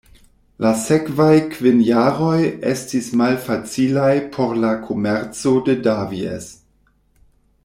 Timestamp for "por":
4.39-4.59